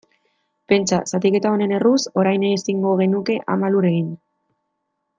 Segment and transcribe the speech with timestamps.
[0.71, 4.13] Pentsa, zatiketa honen erruz, orain ezingo genuke Ama Lur egin.